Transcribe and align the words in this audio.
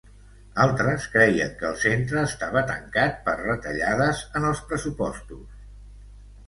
Altres 0.63 1.03
creien 1.15 1.51
que 1.59 1.67
el 1.69 1.77
centre 1.83 2.23
estava 2.31 2.65
tancat 2.73 3.21
per 3.29 3.37
retallades 3.45 4.27
en 4.41 4.53
els 4.53 4.67
pressupostos. 4.73 5.47